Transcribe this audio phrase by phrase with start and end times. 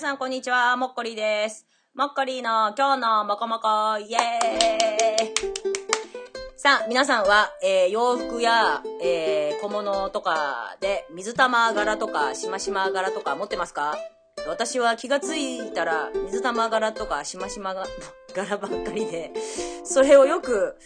[0.00, 1.66] さんこんにちは、もっこりです。
[1.94, 5.34] もっこりの今日のもこもこ、イエーイ。
[6.56, 13.94] さあ、皆さんは、えー、洋服や、えー、小物とかで水玉柄とかしましま柄とか持ってますか？
[14.48, 17.74] 私は気がついたら水玉柄とかしましま
[18.34, 19.32] 柄ばっかりで、
[19.84, 20.78] それをよく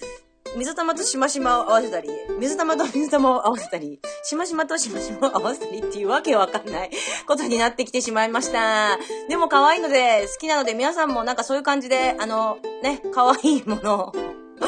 [0.57, 2.09] 水玉としましまを合わせたり、
[2.39, 6.91] 水玉と水玉を合わせたり、しましまとしましまを合わせたりっていうわけわかんない
[7.27, 8.99] ことになってきてしまいました。
[9.29, 14.13] でも可愛いので、好きなので皆さんもなんかそういう感じで、あの、ね、可愛いものを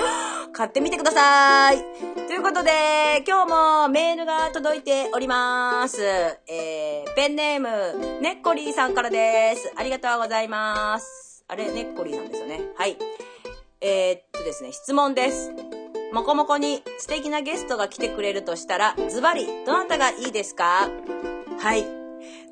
[0.53, 1.85] 買ってみてください。
[2.27, 6.03] ということで、今日もメールが届いております。
[6.03, 9.73] えー、ペンネーム、ねっこりーさんからです。
[9.77, 11.45] ありがとうございます。
[11.47, 12.61] あれ、ねっこりーなんですよね。
[12.77, 12.97] はい。
[13.81, 15.66] えー、っとですね、質問です。
[16.13, 20.89] もこもこに素敵なゲストが来てくれるとしたら、ズバリ、どなたがいいですか？
[21.59, 21.85] はい。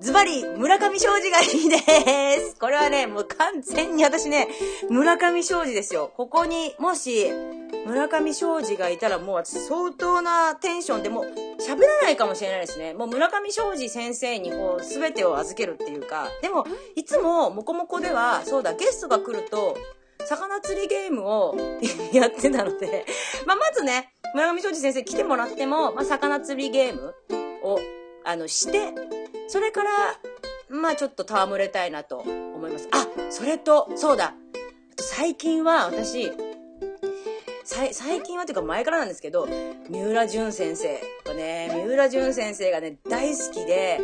[0.00, 2.56] ズバリ、村上正治がいいです。
[2.58, 4.48] これはね、もう完全に私ね、
[4.90, 6.12] 村上正治ですよ。
[6.16, 7.30] ここに、もし、
[7.86, 11.24] 村上正治がいたらもう相当なテンションでもう
[11.60, 12.94] 喋らないかもしれないですね。
[12.94, 16.28] もう村上正治先生にこう全てを預けるっていうか。
[16.42, 16.66] でも、
[16.96, 19.76] いつももこもこでは、そうだ、ゲストが来ると、
[20.72, 21.56] りゲームを
[22.12, 23.04] やってたので
[23.44, 27.14] まあ、まずね、村上正治先生来てもらっても、まあ、魚釣りゲーム
[27.62, 27.78] を、
[28.24, 28.92] あの、して、
[29.48, 29.90] それから、
[30.68, 32.88] まあ、ちょっと戯れたいなと思います。
[32.92, 34.34] あ、それと、そうだ。
[34.96, 36.32] 最近は私、
[37.64, 39.46] 最近はというか前からなんですけど、
[39.88, 44.00] 三浦淳先生がね、三浦淳先生がね、大好きで、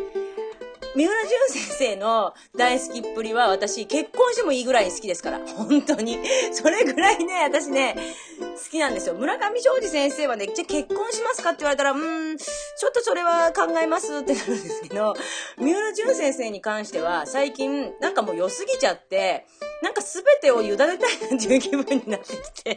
[0.96, 5.38] 三浦淳先生の大好きっぷりは私結婚してもいいぐらい好きですから。
[5.46, 6.18] 本当に。
[6.52, 7.94] それぐらいね、私ね、
[8.40, 9.14] 好きなんですよ。
[9.14, 15.14] 村上正治先生はね、じゃ結婚しますかって言われたら、うん、ちょっとそれは考えますってなるんですけど、
[15.58, 19.46] 三浦淳先生に関しては最近なんかもう良すぎちゃって、
[19.82, 22.76] なんか全てを委ねたいなっていう気分になってきて、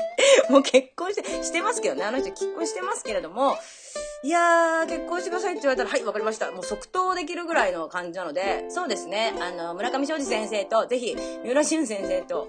[0.50, 3.58] もう結婚して、してますけどね、あの人結婚してますけれども、
[4.24, 6.50] いやー、結婚してくださいって言われたら、はい、わかりました。
[6.52, 11.14] もう即答できるぐらいの感じなので、そうですね、あの、村上正治先生と、ぜひ、
[11.44, 12.48] 三浦俊先生と、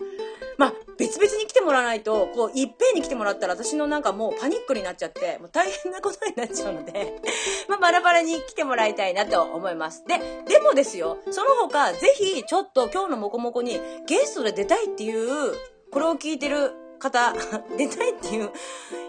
[0.57, 7.21] まあ、別々に来てもらわないと、こう、いっぺんに来てもらったら、私のなんかもうパニックになっちゃって、もう大変なことになっちゃうので、
[7.67, 10.05] まあ、バラバラに来てもらいたいなと思います。
[10.07, 15.55] で、でもですよ、その他、ぜひ、ちょっと今日のモコモコにゲストで出たいっていう、
[15.91, 17.35] これを聞いてる方、
[17.77, 18.51] 出たいっていう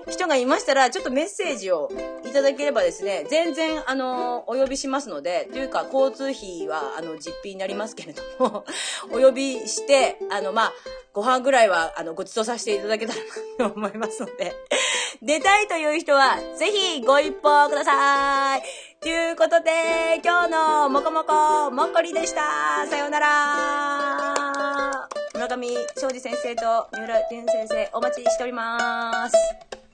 [0.10, 1.90] 人がいましたら、ちょっとメッセージを
[2.26, 8.66] いただければですね、全然、あの、お呼びしますので、というか、交通費は、あの、実費になりますけれども、
[9.12, 10.74] お呼びして、あの、まあ、
[11.14, 13.20] ご飯ぐらいは、あの、ご馳走させていただけたら
[13.60, 14.54] なと思いますので、
[15.22, 18.64] 出たいという人は、ぜひご一報ください。
[19.00, 22.86] ということで、今日のもこもこ、もっこりでした。
[22.88, 24.75] さようなら。
[25.36, 29.85] 村上庄司先生と三浦淳先生お待ちしております。